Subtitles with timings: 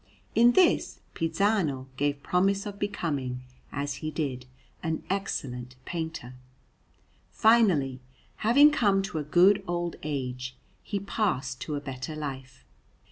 [0.33, 4.47] In this Pisano gave promise of becoming, as he did,
[4.81, 6.33] an excellent painter.
[7.29, 7.99] Finally,
[8.37, 12.65] having come to a good old age, he passed to a better life.